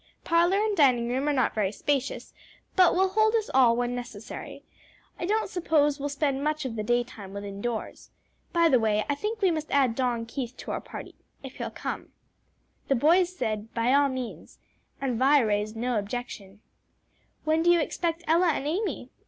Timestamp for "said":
13.37-13.75